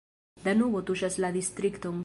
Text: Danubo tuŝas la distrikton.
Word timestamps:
Danubo 0.45 0.81
tuŝas 0.89 1.19
la 1.25 1.33
distrikton. 1.39 1.99